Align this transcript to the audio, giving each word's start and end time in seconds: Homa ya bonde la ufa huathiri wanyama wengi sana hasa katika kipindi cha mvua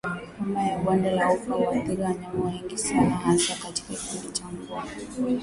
Homa 0.39 0.61
ya 0.63 0.77
bonde 0.79 1.11
la 1.11 1.31
ufa 1.33 1.53
huathiri 1.53 2.01
wanyama 2.01 2.45
wengi 2.45 2.77
sana 2.77 3.09
hasa 3.17 3.55
katika 3.65 3.93
kipindi 3.93 4.27
cha 4.33 4.45
mvua 4.45 4.83